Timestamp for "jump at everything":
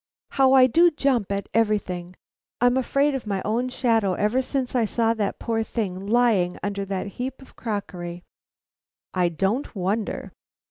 0.89-2.15